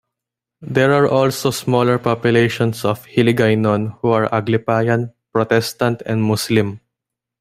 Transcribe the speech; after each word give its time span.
There 0.63 0.93
are 0.93 1.07
also 1.07 1.51
smaller 1.51 1.99
populations 1.99 2.85
of 2.85 3.05
Hiligaynon 3.05 3.99
who 3.99 4.09
are 4.09 4.27
Aglipayan, 4.29 5.13
Protestant, 5.31 6.01
and 6.07 6.23
Muslim. 6.23 6.79